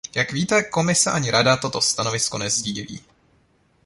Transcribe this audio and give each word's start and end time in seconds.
Jak 0.15 0.31
víte, 0.31 0.63
Komise 0.63 1.11
ani 1.11 1.31
Rada 1.31 1.57
toto 1.57 1.81
stanovisko 1.81 2.37
nesdílí. 2.37 3.01